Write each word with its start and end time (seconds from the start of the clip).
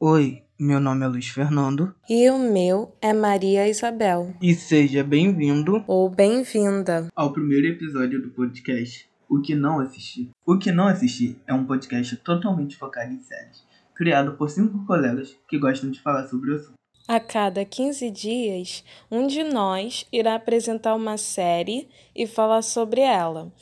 Oi, 0.00 0.44
meu 0.56 0.78
nome 0.78 1.04
é 1.04 1.08
Luiz 1.08 1.26
Fernando. 1.26 1.92
E 2.08 2.30
o 2.30 2.38
meu 2.38 2.94
é 3.02 3.12
Maria 3.12 3.66
Isabel. 3.66 4.32
E 4.40 4.54
seja 4.54 5.02
bem-vindo 5.02 5.82
ou 5.88 6.08
bem-vinda 6.08 7.08
ao 7.16 7.32
primeiro 7.32 7.66
episódio 7.66 8.22
do 8.22 8.30
podcast 8.30 9.10
O 9.28 9.40
que 9.40 9.56
não 9.56 9.80
assistir. 9.80 10.30
O 10.46 10.56
que 10.56 10.70
não 10.70 10.86
assistir 10.86 11.36
é 11.48 11.52
um 11.52 11.66
podcast 11.66 12.16
totalmente 12.18 12.76
focado 12.76 13.12
em 13.12 13.18
séries, 13.18 13.64
criado 13.92 14.36
por 14.36 14.48
cinco 14.48 14.86
colegas 14.86 15.36
que 15.48 15.58
gostam 15.58 15.90
de 15.90 16.00
falar 16.00 16.28
sobre 16.28 16.52
o 16.52 16.54
assunto. 16.54 16.74
A 17.08 17.18
cada 17.18 17.64
15 17.64 18.08
dias, 18.12 18.84
um 19.10 19.26
de 19.26 19.42
nós 19.42 20.06
irá 20.12 20.36
apresentar 20.36 20.94
uma 20.94 21.16
série 21.16 21.88
e 22.14 22.24
falar 22.24 22.62
sobre 22.62 23.00
ela. 23.00 23.52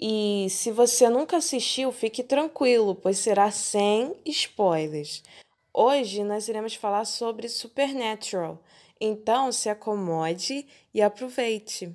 E 0.00 0.46
se 0.48 0.72
você 0.72 1.10
nunca 1.10 1.36
assistiu, 1.36 1.92
fique 1.92 2.22
tranquilo, 2.22 2.94
pois 2.94 3.18
será 3.18 3.50
sem 3.50 4.14
spoilers. 4.24 5.22
Hoje 5.78 6.24
nós 6.24 6.48
iremos 6.48 6.74
falar 6.74 7.04
sobre 7.04 7.50
Supernatural. 7.50 8.64
Então 8.98 9.52
se 9.52 9.68
acomode 9.68 10.66
e 10.94 11.02
aproveite. 11.02 11.94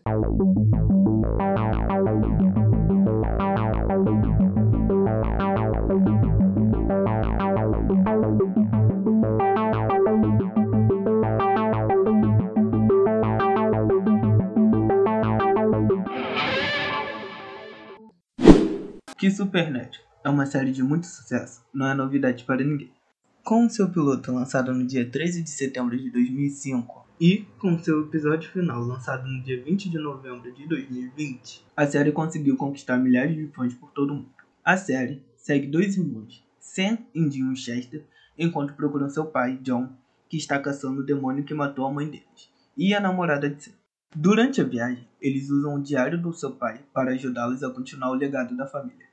Que 19.17 19.31
Supernatural 19.31 20.05
é 20.23 20.29
uma 20.29 20.45
série 20.45 20.71
de 20.71 20.83
muito 20.83 21.07
sucesso, 21.07 21.65
não 21.73 21.87
é 21.87 21.95
novidade 21.95 22.43
para 22.43 22.63
ninguém 22.63 23.00
com 23.43 23.67
seu 23.67 23.89
piloto 23.89 24.31
lançado 24.31 24.73
no 24.73 24.85
dia 24.85 25.09
13 25.09 25.41
de 25.41 25.49
setembro 25.49 25.97
de 25.97 26.11
2005 26.11 27.07
e 27.19 27.45
com 27.57 27.77
seu 27.79 28.01
episódio 28.01 28.51
final 28.51 28.81
lançado 28.81 29.27
no 29.27 29.43
dia 29.43 29.61
20 29.63 29.89
de 29.89 29.97
novembro 29.97 30.51
de 30.53 30.67
2020, 30.67 31.65
a 31.75 31.87
série 31.87 32.11
conseguiu 32.11 32.55
conquistar 32.55 32.97
milhares 32.97 33.35
de 33.35 33.47
fãs 33.47 33.73
por 33.73 33.91
todo 33.91 34.11
o 34.11 34.15
mundo. 34.17 34.29
A 34.63 34.77
série 34.77 35.23
segue 35.35 35.67
dois 35.67 35.97
irmãos, 35.97 36.43
Sam 36.59 36.99
e 37.13 37.29
Dean 37.29 37.49
Winchester, 37.49 38.05
enquanto 38.37 38.75
procuram 38.75 39.09
seu 39.09 39.25
pai, 39.25 39.57
John, 39.61 39.89
que 40.29 40.37
está 40.37 40.59
caçando 40.59 41.01
o 41.01 41.05
demônio 41.05 41.43
que 41.43 41.53
matou 41.53 41.85
a 41.85 41.91
mãe 41.91 42.07
deles, 42.07 42.49
e 42.77 42.93
a 42.93 42.99
namorada 42.99 43.49
de 43.49 43.63
Sam. 43.63 43.71
Durante 44.15 44.61
a 44.61 44.65
viagem, 44.65 45.07
eles 45.19 45.49
usam 45.49 45.75
o 45.75 45.81
diário 45.81 46.21
do 46.21 46.33
seu 46.33 46.51
pai 46.51 46.81
para 46.93 47.11
ajudá-los 47.11 47.63
a 47.63 47.69
continuar 47.69 48.11
o 48.11 48.15
legado 48.15 48.55
da 48.55 48.67
família. 48.67 49.05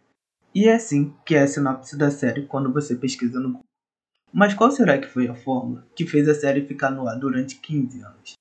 E 0.55 0.67
é 0.67 0.75
assim 0.75 1.15
que 1.25 1.35
é 1.35 1.43
a 1.43 1.47
sinopse 1.47 1.97
da 1.97 2.11
série 2.11 2.47
quando 2.47 2.73
você 2.73 2.95
pesquisa 2.95 3.39
no 3.39 3.49
Google. 3.49 3.68
Mas 4.33 4.55
qual 4.55 4.71
será 4.71 4.99
que 4.99 5.09
foi 5.09 5.29
a 5.29 5.35
fórmula 5.35 5.87
que 5.95 6.07
fez 6.07 6.29
a 6.29 6.35
série 6.35 6.67
ficar 6.67 6.91
no 6.91 7.09
ar 7.09 7.19
durante 7.19 7.57
15 7.57 8.03
anos? 8.03 8.33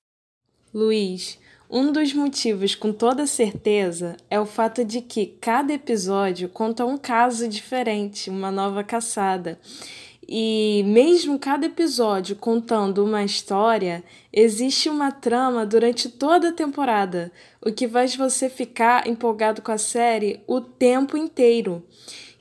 Luiz, 0.73 1.39
um 1.69 1.91
dos 1.91 2.13
motivos 2.13 2.75
com 2.75 2.93
toda 2.93 3.25
certeza 3.27 4.15
é 4.29 4.39
o 4.39 4.45
fato 4.45 4.85
de 4.85 5.01
que 5.01 5.25
cada 5.41 5.73
episódio 5.73 6.47
conta 6.49 6.85
um 6.85 6.97
caso 6.97 7.47
diferente, 7.47 8.29
uma 8.29 8.51
nova 8.51 8.83
caçada. 8.83 9.59
E 10.29 10.83
mesmo 10.85 11.39
cada 11.39 11.65
episódio 11.65 12.35
contando 12.35 13.03
uma 13.03 13.23
história, 13.23 14.03
existe 14.31 14.89
uma 14.89 15.09
trama 15.09 15.65
durante 15.65 16.09
toda 16.09 16.49
a 16.49 16.53
temporada, 16.53 17.31
o 17.65 17.71
que 17.71 17.87
faz 17.87 18.13
você 18.13 18.49
ficar 18.49 19.07
empolgado 19.07 19.61
com 19.61 19.71
a 19.71 19.77
série 19.77 20.41
o 20.45 20.59
tempo 20.59 21.15
inteiro 21.15 21.81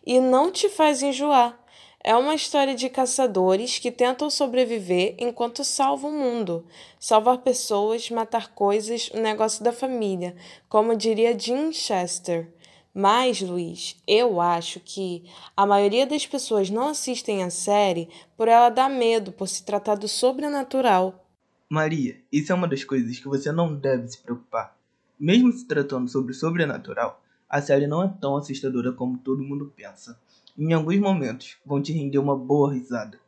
e 0.05 0.20
não 0.20 0.50
te 0.50 0.69
faz 0.69 1.00
enjoar. 1.02 1.66
É 2.07 2.15
uma 2.15 2.37
história 2.37 2.73
de 2.73 2.89
caçadores 2.89 3.81
que 3.81 3.91
tentam 3.91 4.31
sobreviver 4.31 5.17
enquanto 5.19 5.65
salvam 5.65 6.13
o 6.13 6.17
mundo. 6.17 6.65
Salvar 7.01 7.39
pessoas, 7.39 8.09
matar 8.13 8.55
coisas, 8.55 9.11
o 9.13 9.19
negócio 9.19 9.65
da 9.65 9.73
família, 9.73 10.37
como 10.69 10.97
diria 10.97 11.37
Jim 11.37 11.73
Chester. 11.73 12.48
Mas, 12.95 13.41
Luiz, 13.41 14.01
eu 14.07 14.41
acho 14.41 14.79
que 14.79 15.25
a 15.57 15.67
maioria 15.67 16.07
das 16.07 16.25
pessoas 16.25 16.70
não 16.70 16.91
assistem 16.91 17.42
a 17.42 17.51
série 17.51 18.09
por 18.36 18.47
ela 18.47 18.69
dar 18.69 18.89
medo, 18.89 19.33
por 19.33 19.48
se 19.48 19.64
tratar 19.64 19.97
do 19.97 20.07
sobrenatural. 20.07 21.29
Maria, 21.69 22.23
isso 22.30 22.53
é 22.53 22.55
uma 22.55 22.69
das 22.69 22.85
coisas 22.85 23.19
que 23.19 23.27
você 23.27 23.51
não 23.51 23.75
deve 23.75 24.07
se 24.07 24.19
preocupar. 24.19 24.79
Mesmo 25.19 25.51
se 25.51 25.67
tratando 25.67 26.09
sobre 26.09 26.30
o 26.30 26.36
sobrenatural, 26.36 27.20
a 27.56 27.62
série 27.62 27.86
não 27.86 28.02
é 28.02 28.08
tão 28.20 28.36
assustadora 28.36 28.92
como 28.92 29.18
todo 29.18 29.42
mundo 29.42 29.72
pensa 29.74 30.18
em 30.58 30.72
alguns 30.72 30.98
momentos 30.98 31.58
vão 31.67 31.83
te 31.83 31.92
render 31.92 32.18
uma 32.18 32.36
boa 32.36 32.72
risada, 32.72 33.20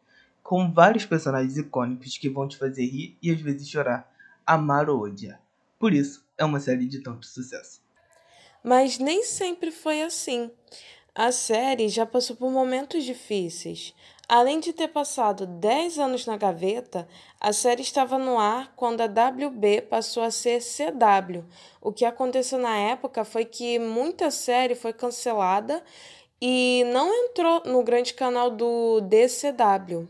com 0.42 0.72
vários 0.72 1.04
personagens 1.04 1.58
icônicos 1.58 2.16
que 2.16 2.30
vão 2.30 2.48
te 2.48 2.56
fazer 2.56 2.86
rir 2.86 3.18
e 3.22 3.30
às 3.30 3.40
vezes 3.40 3.68
chorar, 3.68 4.10
amar 4.46 4.88
ou 4.88 5.02
odiar. 5.02 5.40
Por 5.78 5.92
isso, 5.92 6.24
é 6.38 6.44
uma 6.44 6.58
série 6.58 6.86
de 6.86 7.00
tanto 7.00 7.26
sucesso. 7.26 7.82
Mas 8.64 8.98
nem 8.98 9.22
sempre 9.24 9.70
foi 9.70 10.02
assim. 10.02 10.50
A 11.14 11.30
série 11.30 11.88
já 11.88 12.06
passou 12.06 12.34
por 12.34 12.50
momentos 12.50 13.04
difíceis. 13.04 13.94
Além 14.28 14.60
de 14.60 14.74
ter 14.74 14.88
passado 14.88 15.46
10 15.46 15.98
anos 15.98 16.26
na 16.26 16.36
gaveta, 16.36 17.08
a 17.40 17.50
série 17.50 17.80
estava 17.80 18.18
no 18.18 18.38
ar 18.38 18.74
quando 18.76 19.00
a 19.00 19.06
WB 19.06 19.80
passou 19.88 20.22
a 20.22 20.30
ser 20.30 20.60
CW. 20.60 21.46
O 21.80 21.90
que 21.90 22.04
aconteceu 22.04 22.58
na 22.58 22.76
época 22.76 23.24
foi 23.24 23.46
que 23.46 23.78
muita 23.78 24.30
série 24.30 24.74
foi 24.74 24.92
cancelada 24.92 25.82
e 26.42 26.84
não 26.92 27.10
entrou 27.24 27.62
no 27.64 27.82
grande 27.82 28.12
canal 28.12 28.50
do 28.50 29.00
DCW. 29.00 30.06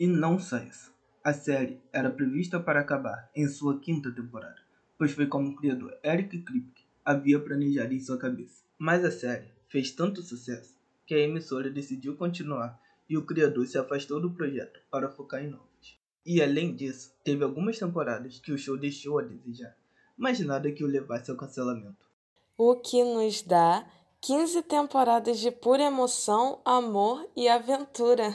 E 0.00 0.08
não 0.08 0.40
só 0.40 0.56
isso. 0.56 0.92
A 1.22 1.32
série 1.32 1.80
era 1.92 2.10
prevista 2.10 2.58
para 2.58 2.80
acabar 2.80 3.30
em 3.32 3.46
sua 3.46 3.78
quinta 3.78 4.10
temporada, 4.10 4.60
pois 4.98 5.12
foi 5.12 5.28
como 5.28 5.50
o 5.50 5.56
criador 5.56 5.96
Eric 6.02 6.36
Kripke 6.42 6.84
havia 7.04 7.38
planejado 7.38 7.94
em 7.94 8.00
sua 8.00 8.18
cabeça. 8.18 8.64
Mas 8.76 9.04
a 9.04 9.10
série 9.12 9.52
fez 9.68 9.92
tanto 9.92 10.20
sucesso 10.20 10.74
que 11.06 11.14
a 11.14 11.18
emissora 11.18 11.70
decidiu 11.70 12.16
continuar 12.16 12.84
e 13.08 13.16
o 13.16 13.24
criador 13.24 13.66
se 13.66 13.78
afastou 13.78 14.20
do 14.20 14.30
projeto 14.30 14.80
para 14.90 15.10
focar 15.10 15.42
em 15.42 15.50
novos. 15.50 15.98
E 16.24 16.42
além 16.42 16.74
disso, 16.74 17.12
teve 17.22 17.44
algumas 17.44 17.78
temporadas 17.78 18.38
que 18.40 18.52
o 18.52 18.58
show 18.58 18.76
deixou 18.76 19.18
a 19.18 19.22
desejar, 19.22 19.76
mas 20.16 20.40
nada 20.40 20.72
que 20.72 20.82
o 20.82 20.88
levasse 20.88 21.30
ao 21.30 21.36
cancelamento. 21.36 22.06
O 22.58 22.76
que 22.76 23.04
nos 23.04 23.42
dá 23.42 23.86
15 24.20 24.62
temporadas 24.62 25.38
de 25.38 25.50
pura 25.50 25.84
emoção, 25.84 26.60
amor 26.64 27.28
e 27.36 27.48
aventura. 27.48 28.34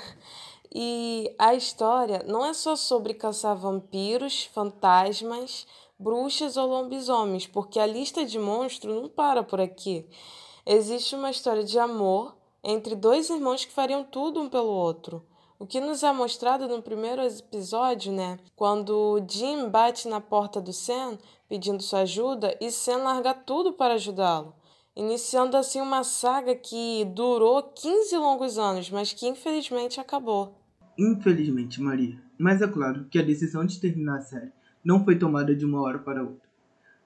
E 0.74 1.36
a 1.38 1.54
história 1.54 2.24
não 2.26 2.46
é 2.46 2.54
só 2.54 2.78
sobre 2.78 3.14
caçar 3.14 3.58
vampiros, 3.58 4.46
fantasmas, 4.46 5.68
bruxas 6.00 6.56
ou 6.56 6.68
lobisomens, 6.68 7.46
porque 7.46 7.78
a 7.78 7.86
lista 7.86 8.26
de 8.26 8.40
monstros 8.40 8.96
não 8.96 9.10
para 9.10 9.44
por 9.44 9.60
aqui. 9.60 10.08
Existe 10.66 11.14
uma 11.14 11.30
história 11.30 11.64
de 11.64 11.78
amor 11.78 12.38
entre 12.64 12.96
dois 12.96 13.30
irmãos 13.30 13.66
que 13.66 13.72
fariam 13.72 14.04
tudo 14.04 14.42
um 14.42 14.50
pelo 14.50 14.72
outro. 14.72 15.26
O 15.60 15.66
que 15.66 15.80
nos 15.80 16.04
é 16.04 16.12
mostrado 16.12 16.68
no 16.68 16.82
primeiro 16.82 17.22
episódio, 17.22 18.12
né? 18.12 18.40
Quando 18.56 19.24
Jim 19.30 19.70
bate 19.70 20.08
na 20.08 20.20
porta 20.20 20.60
do 20.60 20.74
Sam 20.74 21.18
pedindo 21.48 21.84
sua 21.84 22.02
ajuda 22.02 22.58
e 22.60 22.72
Sam 22.72 23.04
larga 23.04 23.34
tudo 23.34 23.74
para 23.74 23.94
ajudá-lo 23.94 24.56
iniciando 24.96 25.56
assim 25.58 25.80
uma 25.82 26.04
saga 26.04 26.56
que 26.56 27.06
durou 27.16 27.64
15 27.64 28.16
longos 28.18 28.58
anos, 28.58 28.90
mas 28.90 29.14
que 29.14 29.28
infelizmente 29.28 30.00
acabou. 30.00 30.58
Infelizmente, 30.98 31.82
Maria. 31.82 32.18
Mas 32.38 32.62
é 32.62 32.68
claro 32.68 33.06
que 33.10 33.20
a 33.20 33.24
decisão 33.24 33.66
de 33.66 33.80
terminar 33.80 34.18
a 34.18 34.22
série 34.22 34.52
não 34.84 35.04
foi 35.04 35.18
tomada 35.18 35.56
de 35.56 35.66
uma 35.66 35.82
hora 35.82 36.00
para 36.00 36.24
outra. 36.24 36.50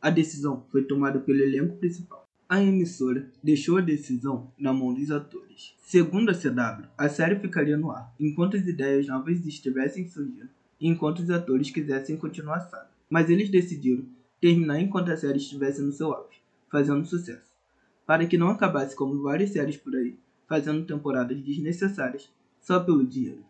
A 0.01 0.09
decisão 0.09 0.65
foi 0.71 0.83
tomada 0.83 1.19
pelo 1.19 1.41
elenco 1.41 1.77
principal. 1.77 2.24
A 2.47 2.61
emissora 2.61 3.31
deixou 3.43 3.77
a 3.77 3.81
decisão 3.81 4.51
na 4.57 4.71
mão 4.71 4.93
dos 4.93 5.09
atores. 5.09 5.73
Segundo 5.79 6.29
a 6.29 6.33
CW, 6.33 6.87
a 6.97 7.09
série 7.09 7.39
ficaria 7.39 7.75
no 7.75 7.91
ar 7.91 8.13
enquanto 8.19 8.55
as 8.55 8.67
ideias 8.67 9.07
novas 9.07 9.45
estivessem 9.45 10.07
surgindo 10.07 10.49
e 10.79 10.87
enquanto 10.87 11.19
os 11.19 11.29
atores 11.29 11.71
quisessem 11.71 12.17
continuar 12.17 12.57
a 12.57 12.61
saga. 12.61 12.89
Mas 13.09 13.29
eles 13.29 13.49
decidiram 13.49 14.05
terminar 14.39 14.79
enquanto 14.79 15.11
a 15.11 15.17
série 15.17 15.37
estivesse 15.37 15.81
no 15.81 15.91
seu 15.91 16.13
auge, 16.13 16.39
fazendo 16.69 17.05
sucesso 17.05 17.55
para 18.05 18.25
que 18.27 18.37
não 18.37 18.49
acabasse 18.49 18.95
como 18.95 19.21
várias 19.21 19.49
séries 19.49 19.77
por 19.77 19.95
aí, 19.95 20.17
fazendo 20.47 20.85
temporadas 20.85 21.41
desnecessárias 21.41 22.29
só 22.61 22.79
pelo 22.79 23.05
dinheiro. 23.05 23.43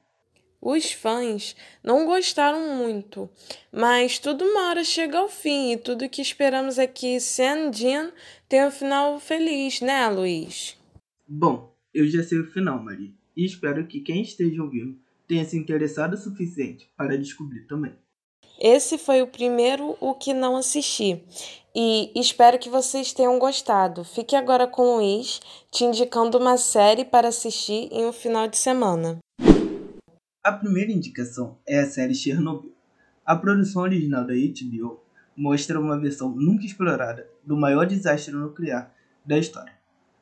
Os 0.68 0.92
fãs 0.92 1.56
não 1.84 2.08
gostaram 2.08 2.76
muito, 2.76 3.30
mas 3.72 4.18
tudo 4.18 4.44
uma 4.44 4.70
hora 4.70 4.84
chega 4.84 5.20
ao 5.20 5.30
fim 5.30 5.74
e 5.74 5.78
tudo 5.78 6.10
que 6.10 6.24
esperamos 6.24 6.80
é 6.80 6.88
que 6.88 7.20
Sam 7.20 7.72
Jin 7.72 8.12
tenha 8.50 8.70
um 8.70 8.72
final 8.72 9.20
feliz, 9.20 9.80
né, 9.80 10.10
Luiz? 10.10 10.76
Bom, 11.28 11.72
eu 11.94 12.08
já 12.08 12.24
sei 12.24 12.40
o 12.40 12.52
final, 12.52 12.84
Maria, 12.84 13.12
e 13.38 13.46
espero 13.46 13.86
que 13.86 14.00
quem 14.00 14.24
esteja 14.24 14.64
ouvindo 14.64 14.98
tenha 15.28 15.46
se 15.46 15.56
interessado 15.56 16.16
o 16.16 16.18
suficiente 16.18 16.90
para 16.98 17.16
descobrir 17.16 17.68
também. 17.68 17.94
Esse 18.60 18.98
foi 18.98 19.22
o 19.22 19.28
primeiro 19.28 19.96
o 20.02 20.16
que 20.16 20.34
não 20.34 20.56
assisti 20.56 21.22
e 21.76 22.12
espero 22.16 22.58
que 22.58 22.70
vocês 22.70 23.14
tenham 23.14 23.38
gostado. 23.38 24.04
Fique 24.04 24.36
agora 24.36 24.66
com 24.66 24.82
o 24.82 24.96
Luiz, 24.96 25.40
te 25.72 25.84
indicando 25.84 26.40
uma 26.40 26.58
série 26.58 27.06
para 27.06 27.28
assistir 27.28 27.88
em 27.92 28.08
um 28.08 28.12
final 28.12 28.48
de 28.48 28.58
semana. 28.58 29.20
A 30.46 30.52
primeira 30.52 30.92
indicação 30.92 31.58
é 31.66 31.80
a 31.80 31.90
série 31.90 32.14
Chernobyl. 32.14 32.72
A 33.26 33.36
produção 33.36 33.82
original 33.82 34.24
da 34.28 34.36
HBO 34.36 35.00
mostra 35.36 35.80
uma 35.80 36.00
versão 36.00 36.36
nunca 36.36 36.68
explorada 36.68 37.28
do 37.44 37.58
maior 37.58 37.88
desastre 37.88 38.32
nuclear 38.32 38.94
da 39.26 39.40
história, 39.40 39.74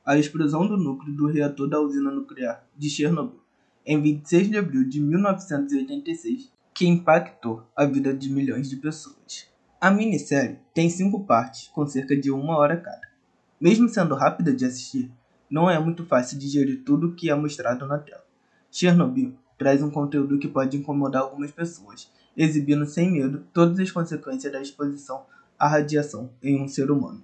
a 0.05 0.17
explosão 0.17 0.65
do 0.65 0.77
núcleo 0.77 1.13
do 1.13 1.27
reator 1.27 1.67
da 1.67 1.81
usina 1.81 2.09
nuclear 2.09 2.65
de 2.77 2.89
Chernobyl, 2.89 3.41
em 3.85 4.01
26 4.01 4.49
de 4.49 4.57
abril 4.57 4.87
de 4.87 5.01
1986, 5.01 6.49
que 6.73 6.87
impactou 6.87 7.67
a 7.75 7.83
vida 7.85 8.13
de 8.13 8.29
milhões 8.31 8.69
de 8.69 8.77
pessoas. 8.77 9.49
A 9.81 9.91
minissérie 9.91 10.57
tem 10.73 10.89
cinco 10.89 11.25
partes, 11.25 11.67
com 11.67 11.85
cerca 11.85 12.15
de 12.15 12.31
uma 12.31 12.57
hora 12.57 12.77
cada. 12.77 13.09
Mesmo 13.59 13.89
sendo 13.89 14.15
rápida 14.15 14.53
de 14.53 14.63
assistir, 14.63 15.11
não 15.49 15.69
é 15.69 15.77
muito 15.77 16.05
fácil 16.05 16.39
digerir 16.39 16.81
tudo 16.85 17.07
o 17.07 17.13
que 17.13 17.29
é 17.29 17.35
mostrado 17.35 17.85
na 17.85 17.97
tela. 17.97 18.23
Chernobyl 18.71 19.35
traz 19.63 19.81
um 19.81 19.89
conteúdo 19.89 20.37
que 20.37 20.49
pode 20.49 20.75
incomodar 20.75 21.21
algumas 21.21 21.49
pessoas, 21.49 22.11
exibindo 22.35 22.85
sem 22.85 23.09
medo 23.09 23.45
todas 23.53 23.79
as 23.79 23.89
consequências 23.89 24.51
da 24.51 24.61
exposição 24.61 25.25
à 25.57 25.69
radiação 25.69 26.29
em 26.43 26.61
um 26.61 26.67
ser 26.67 26.91
humano. 26.91 27.23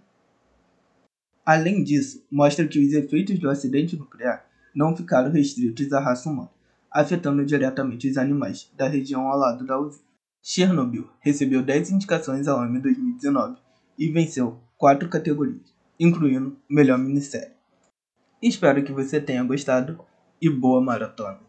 Além 1.45 1.83
disso, 1.83 2.25
mostra 2.31 2.65
que 2.65 2.79
os 2.79 2.93
efeitos 2.93 3.37
do 3.39 3.49
acidente 3.49 3.97
nuclear 3.97 4.45
não 4.73 4.95
ficaram 4.95 5.29
restritos 5.29 5.91
à 5.91 5.99
raça 5.99 6.29
humana, 6.29 6.49
afetando 6.89 7.45
diretamente 7.45 8.09
os 8.09 8.17
animais 8.17 8.71
da 8.77 8.87
região 8.87 9.27
ao 9.27 9.37
lado 9.37 9.65
da 9.65 9.77
usina. 9.77 10.05
Chernobyl 10.41 11.09
recebeu 11.19 11.61
10 11.61 11.91
indicações 11.91 12.47
ao 12.47 12.65
Emmy 12.65 12.79
2019 12.79 13.57
e 13.97 14.09
venceu 14.09 14.61
4 14.77 15.09
categorias, 15.09 15.75
incluindo 15.99 16.55
Melhor 16.69 16.97
Minissérie. 16.97 17.51
Espero 18.41 18.81
que 18.81 18.93
você 18.93 19.19
tenha 19.19 19.43
gostado 19.43 19.99
e 20.41 20.49
boa 20.49 20.79
maratona! 20.79 21.48